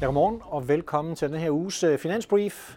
[0.00, 2.76] Ja, godmorgen og velkommen til den her uges øh, finansbrief.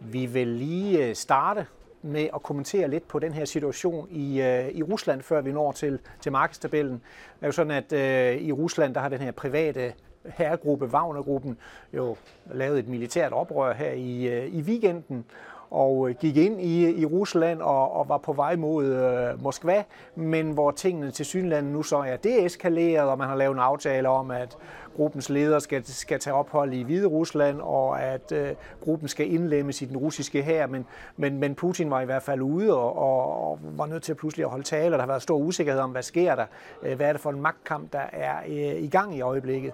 [0.00, 1.66] Vi vil lige øh, starte
[2.02, 5.72] med at kommentere lidt på den her situation i, øh, i Rusland, før vi når
[5.72, 6.94] til, til markedstabellen.
[6.94, 9.92] Det er jo sådan, at øh, i Rusland, der har den her private
[10.24, 11.58] herregruppe, Wagnergruppen,
[11.92, 12.16] jo
[12.52, 15.24] lavet et militært oprør her i, øh, i weekenden,
[15.70, 19.84] og øh, gik ind i, i Rusland og, og var på vej mod øh, Moskva,
[20.14, 24.08] men hvor tingene til synlandet nu så er deeskaleret, og man har lavet en aftale
[24.08, 24.56] om, at
[24.96, 28.48] gruppens leder skal, skal tage ophold i Hvide Rusland, og at øh,
[28.80, 32.40] gruppen skal indlemmes i den russiske hær, men, men, men Putin var i hvert fald
[32.40, 35.06] ude og, og, og var nødt til at pludselig at holde tale, og der har
[35.06, 36.46] været stor usikkerhed om, hvad sker der,
[36.82, 39.72] øh, hvad er det for en magtkamp, der er øh, i gang i øjeblikket.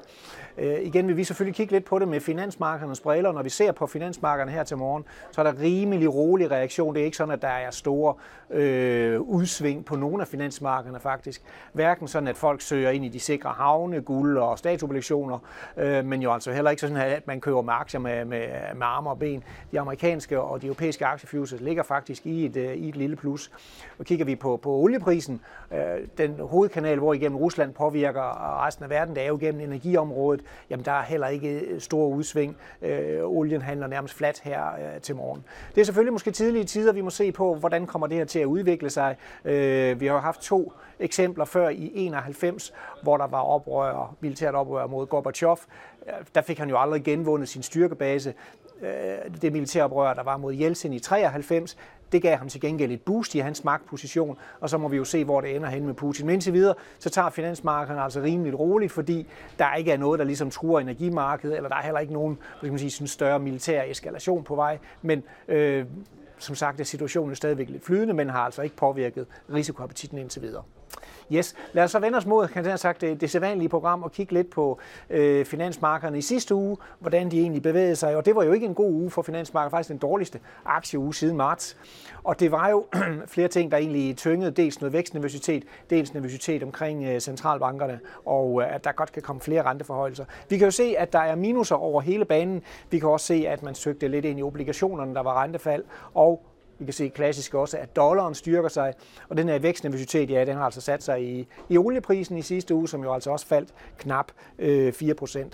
[0.58, 3.32] Øh, igen vil vi selvfølgelig kigge lidt på det med finansmarkedernes briller.
[3.32, 6.94] Når vi ser på finansmarkederne her til morgen, så er der rimelig rolig reaktion.
[6.94, 8.14] Det er ikke sådan, at der er store
[8.50, 11.42] øh, udsving på nogle af finansmarkederne faktisk.
[11.72, 15.11] Hverken sådan, at folk søger ind i de sikre havne, guld og statsobligationer,
[15.76, 18.86] øh, men jo altså heller ikke sådan, at man køber med aktier med, med, med
[18.86, 19.44] arme og ben.
[19.72, 23.50] De amerikanske og de europæiske aktiefutures ligger faktisk i et, øh, i et lille plus.
[23.98, 25.40] Og kigger vi på, på olieprisen,
[25.72, 25.78] øh,
[26.18, 28.22] den hovedkanal, hvor igennem Rusland påvirker
[28.66, 32.08] resten af verden, det er jo gennem energiområdet, jamen der er heller ikke øh, store
[32.08, 32.56] udsving.
[32.82, 35.44] Øh, olien handler nærmest flat her øh, til morgen.
[35.74, 38.38] Det er selvfølgelig måske tidlige tider, vi må se på, hvordan kommer det her til
[38.38, 39.16] at udvikle sig.
[39.44, 44.86] Øh, vi har haft to eksempler før i 91, hvor der var oprør, militært oprør
[44.86, 45.56] mod Gorbachev.
[46.06, 48.34] Øh, der fik han jo aldrig genvundet sin styrkebase
[48.82, 51.76] øh, det militæroprør, der var mod Jeltsin i 93,
[52.12, 55.04] det gav ham til gengæld et boost i hans magtposition, og så må vi jo
[55.04, 56.26] se, hvor det ender hen med Putin.
[56.26, 59.26] Men indtil videre, så tager finansmarkederne altså rimeligt roligt, fordi
[59.58, 62.58] der ikke er noget, der ligesom truer energimarkedet, eller der er heller ikke nogen hvad
[62.60, 64.78] skal man sige, sådan større militær eskalation på vej.
[65.02, 65.86] Men øh,
[66.38, 70.62] som sagt er situationen stadigvæk lidt flydende, men har altså ikke påvirket risikoappetitten indtil videre.
[71.32, 74.12] Yes, lad os så vende os mod, kan jeg sagt, det, det sædvanlige program og
[74.12, 74.78] kigge lidt på
[75.10, 78.16] øh, finansmarkederne i sidste uge, hvordan de egentlig bevægede sig.
[78.16, 81.36] Og det var jo ikke en god uge for finansmarkederne, faktisk den dårligste aktieuge siden
[81.36, 81.76] marts.
[82.24, 82.86] Og det var jo
[83.34, 88.74] flere ting, der egentlig tyngede dels noget vækstnervøsitet, dels nervøsitet omkring øh, centralbankerne, og øh,
[88.74, 90.24] at der godt kan komme flere renteforhøjelser.
[90.48, 92.62] Vi kan jo se, at der er minuser over hele banen.
[92.90, 96.42] Vi kan også se, at man søgte lidt ind i obligationerne, der var rentefald, og
[96.78, 98.94] vi kan se klassisk også, at dollaren styrker sig,
[99.28, 102.74] og den her vækstnervøsitet, ja, den har altså sat sig i, i olieprisen i sidste
[102.74, 105.44] uge, som jo altså også faldt knap øh, 4%.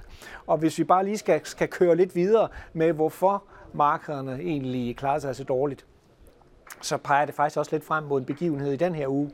[0.47, 5.19] Og hvis vi bare lige skal, skal køre lidt videre med, hvorfor markederne egentlig klarer
[5.19, 5.87] sig så dårligt,
[6.81, 9.31] så peger det faktisk også lidt frem mod en begivenhed i den her uge.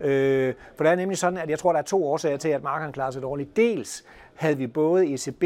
[0.00, 2.62] Øh, for det er nemlig sådan, at jeg tror, der er to årsager til, at
[2.62, 3.56] markederne klarer sig dårligt.
[3.56, 4.04] Dels
[4.34, 5.44] havde vi både ECB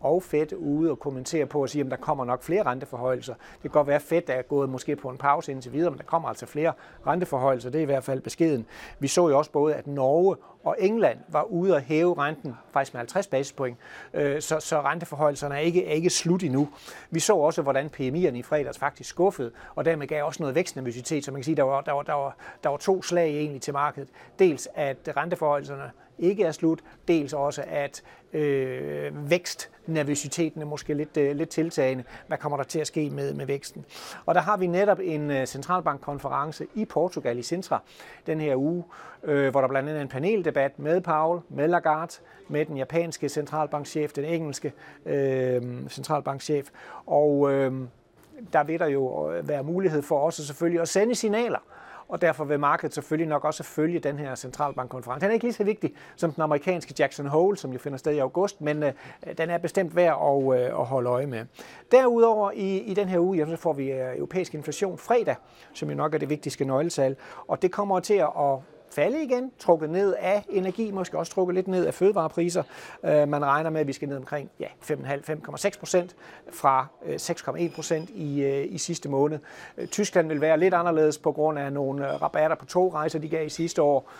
[0.00, 3.34] og Fed ude og kommentere på og sige, at der kommer nok flere renteforhøjelser.
[3.34, 5.98] Det kan godt være, at Fed er gået måske på en pause indtil videre, men
[5.98, 6.72] der kommer altså flere
[7.06, 7.70] renteforhøjelser.
[7.70, 8.66] Det er i hvert fald beskeden.
[8.98, 12.94] Vi så jo også både, at Norge og England var ude og hæve renten faktisk
[12.94, 13.78] med 50 basispoint,
[14.14, 16.68] øh, så, så renteforhøjelserne er ikke, er ikke slut endnu.
[17.10, 21.24] Vi så også, hvordan PMI'erne i fredags faktisk skuffede, og dermed gav også noget vækstnervøsitet,
[21.24, 23.62] så man kan sige, der var, der var, der var, der var to slag egentlig
[23.62, 24.08] til markedet.
[24.38, 31.36] Dels at renteforhøjelserne ikke er slut, dels også at øh, vækstnervøsiteten er måske lidt, øh,
[31.36, 32.04] lidt tiltagende.
[32.26, 33.84] Hvad kommer der til at ske med, med væksten?
[34.26, 37.82] Og der har vi netop en øh, centralbankkonference i Portugal i Sintra
[38.26, 38.84] den her uge,
[39.24, 42.12] øh, hvor der blandt andet er en paneldebat med Paul, med Lagarde,
[42.48, 44.72] med den japanske centralbankchef, den engelske
[45.06, 46.68] øh, centralbankchef,
[47.06, 47.72] og øh,
[48.52, 51.58] der vil der jo øh, være mulighed for også selvfølgelig at sende signaler
[52.08, 55.24] og derfor vil markedet selvfølgelig nok også følge den her centralbankkonference.
[55.24, 58.12] Den er ikke lige så vigtig som den amerikanske Jackson Hole, som jo finder sted
[58.12, 58.92] i august, men øh,
[59.38, 61.44] den er bestemt værd at, øh, at holde øje med.
[61.92, 65.36] Derudover i, i den her uge, jamen, så får vi øh, europæisk inflation fredag,
[65.72, 67.16] som jo nok er det vigtigste nøgletal,
[67.48, 68.58] og det kommer til at
[68.90, 72.62] falde igen, trukket ned af energi, måske også trukket lidt ned af fødevarepriser.
[73.04, 76.16] Øh, man regner med, at vi skal ned omkring ja, 5,5-5,6 procent
[76.52, 79.38] fra øh, 6,1 procent i, øh, i sidste måned.
[79.78, 83.28] Øh, Tyskland vil være lidt anderledes på grund af nogle øh, rabatter på togrejser, de
[83.28, 84.10] gav i sidste år.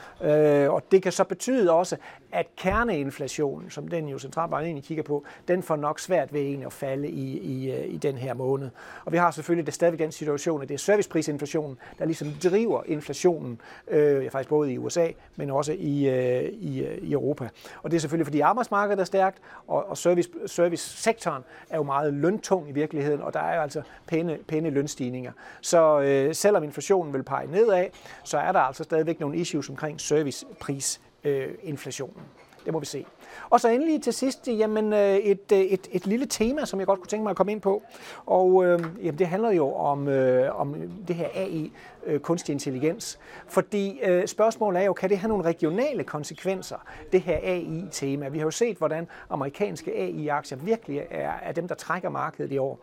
[0.68, 1.96] Og det kan så betyde også,
[2.32, 6.66] at kerneinflationen, som den jo centralbanken egentlig kigger på, den får nok svært ved egentlig
[6.66, 8.70] at falde i, i, i den her måned.
[9.04, 12.82] Og vi har selvfølgelig det stadigvæk den situation, at det er serviceprisinflationen, der ligesom driver
[12.86, 17.48] inflationen, øh, faktisk både i USA, men også i, øh, i, øh, i Europa.
[17.82, 22.14] Og det er selvfølgelig, fordi arbejdsmarkedet er stærkt, og, og service, servicesektoren er jo meget
[22.14, 25.32] løntung i virkeligheden, og der er jo altså pæne, pæne lønstigninger.
[25.60, 27.86] Så øh, selvom inflationen vil pege nedad,
[28.24, 32.22] så er der altså stadigvæk nogle issues omkring serviceprisinflationen.
[32.22, 33.06] Øh, det må vi se.
[33.50, 36.86] Og så endelig til sidst, jamen øh, et, øh, et, et lille tema, som jeg
[36.86, 37.82] godt kunne tænke mig at komme ind på.
[38.26, 40.74] Og øh, jamen, det handler jo om, øh, om
[41.08, 41.72] det her AI,
[42.06, 43.18] øh, kunstig intelligens.
[43.48, 46.76] Fordi øh, spørgsmålet er jo, kan det have nogle regionale konsekvenser,
[47.12, 48.28] det her AI-tema?
[48.28, 52.58] Vi har jo set, hvordan amerikanske AI-aktier virkelig er, er dem, der trækker markedet i
[52.58, 52.80] år.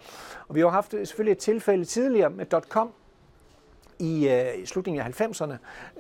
[0.48, 2.94] Og vi har jo haft øh, selvfølgelig et tilfælde tidligere med .com,
[4.00, 5.54] i, øh, i slutningen af 90'erne,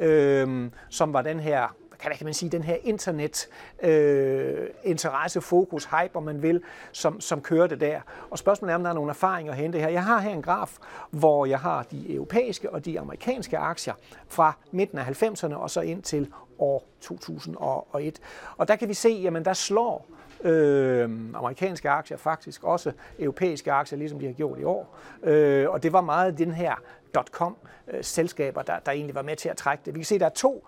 [0.03, 1.75] øh, som var den her
[2.09, 3.49] hvad kan man sige, den her internet
[3.83, 6.61] øh, interesse, fokus, hype, om man vil,
[6.91, 8.01] som, som kørte der.
[8.29, 9.89] Og spørgsmålet er, om der er nogle erfaringer at hente her.
[9.89, 10.77] Jeg har her en graf,
[11.09, 13.93] hvor jeg har de europæiske og de amerikanske aktier
[14.27, 18.19] fra midten af 90'erne og så ind til år 2001.
[18.57, 20.07] Og der kan vi se, jamen der slår
[20.43, 24.97] øh, amerikanske aktier faktisk også europæiske aktier, ligesom de har gjort i år.
[25.23, 26.75] Øh, og det var meget den her
[27.31, 29.93] .com-selskaber, øh, der, der egentlig var med til at trække det.
[29.93, 30.67] Vi kan se, at der er to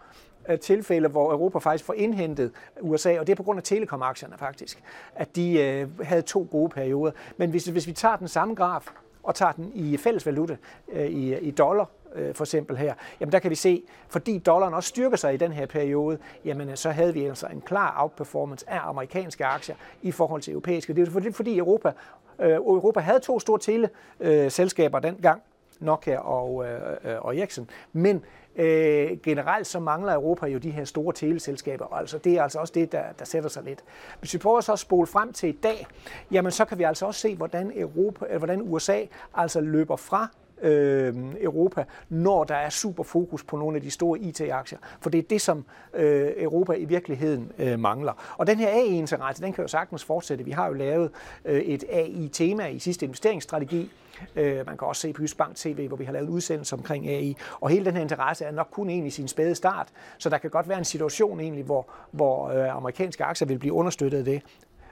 [0.49, 2.51] Øh, tilfælde, hvor Europa faktisk får indhentet
[2.81, 4.83] USA, og det er på grund af telekomaktierne faktisk,
[5.15, 7.11] at de øh, havde to gode perioder.
[7.37, 8.87] Men hvis, hvis vi tager den samme graf
[9.23, 10.57] og tager den i fælles valuta,
[10.91, 14.73] øh, i, i dollar, øh, for eksempel her, jamen der kan vi se, fordi dollaren
[14.73, 18.01] også styrker sig i den her periode, jamen øh, så havde vi altså en klar
[18.01, 20.93] outperformance af amerikanske aktier i forhold til europæiske.
[20.93, 21.91] Det er fordi Europa,
[22.39, 25.41] øh, Europa havde to store teleselskaber dengang,
[25.79, 28.23] Nokia og, øh, øh og Ericsson, men
[28.55, 32.59] Øh, generelt så mangler Europa jo de her store teleselskaber, og altså det er altså
[32.59, 33.83] også det, der, der sætter sig lidt.
[34.19, 35.87] Hvis vi prøver så at spole frem til i dag,
[36.31, 39.01] jamen så kan vi altså også se, hvordan, Europa, eller hvordan USA
[39.33, 40.27] altså løber fra
[40.61, 44.79] øh, Europa, når der er super fokus på nogle af de store IT-aktier.
[45.01, 48.35] For det er det, som øh, Europa i virkeligheden øh, mangler.
[48.37, 50.43] Og den her AI-interesse, den kan jo sagtens fortsætte.
[50.43, 51.11] Vi har jo lavet
[51.45, 53.91] øh, et AI-tema i sidste investeringsstrategi,
[54.35, 57.35] Øh, man kan også se på Jysbank TV, hvor vi har lavet udsendelse omkring AI.
[57.59, 59.87] Og hele den her interesse er nok kun egentlig sin spæde start.
[60.17, 63.73] Så der kan godt være en situation egentlig, hvor, hvor øh, amerikanske aktier vil blive
[63.73, 64.41] understøttet af det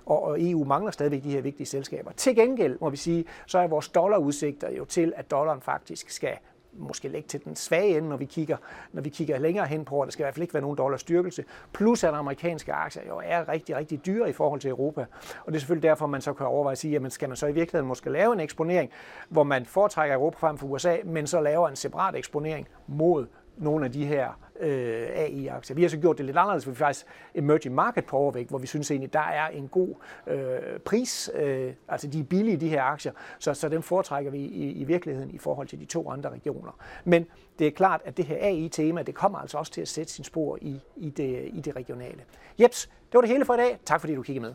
[0.05, 2.11] og EU mangler stadigvæk de her vigtige selskaber.
[2.11, 6.37] Til gengæld må vi sige, så er vores dollarudsigter jo til, at dollaren faktisk skal
[6.77, 8.57] måske lægge til den svage ende, når vi kigger,
[8.91, 10.77] når vi kigger længere hen på, at der skal i hvert fald ikke være nogen
[10.77, 11.45] dollarstyrkelse.
[11.73, 15.05] Plus at amerikanske aktier jo er rigtig, rigtig dyre i forhold til Europa.
[15.45, 17.47] Og det er selvfølgelig derfor, man så kan overveje at sige, jamen skal man så
[17.47, 18.91] i virkeligheden måske lave en eksponering,
[19.29, 23.27] hvor man foretrækker Europa frem for USA, men så laver en separat eksponering mod
[23.57, 25.75] nogle af de her øh, AI-aktier.
[25.75, 27.05] Vi har så gjort det lidt anderledes, vi faktisk
[27.35, 29.95] emerging market på overvægt, hvor vi synes egentlig, der er en god
[30.27, 34.39] øh, pris, øh, altså de er billige, de her aktier, så, så dem foretrækker vi
[34.39, 36.71] i, i virkeligheden i forhold til de to andre regioner.
[37.03, 37.25] Men
[37.59, 40.23] det er klart, at det her AI-tema, det kommer altså også til at sætte sin
[40.23, 42.21] spor i, i, det, i det regionale.
[42.61, 43.79] Jeps, det var det hele for i dag.
[43.85, 44.53] Tak fordi du kiggede med.